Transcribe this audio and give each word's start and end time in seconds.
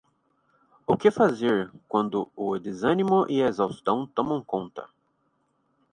O 0.87 0.97
que 0.97 1.11
fazer 1.11 1.71
quando 1.87 2.27
o 2.35 2.57
desânimo 2.57 3.27
e 3.29 3.43
a 3.43 3.47
exaustão 3.47 4.07
tomam 4.07 4.43
conta 4.43 4.89